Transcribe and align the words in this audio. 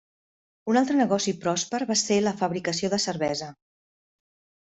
Un 0.71 0.77
altre 0.79 0.95
negoci 1.01 1.33
pròsper 1.43 1.81
va 1.91 1.97
ser 2.03 2.17
la 2.29 2.33
fabricació 2.41 2.91
de 2.95 3.01
cervesa. 3.05 3.53